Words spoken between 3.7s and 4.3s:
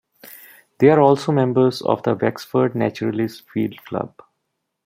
club.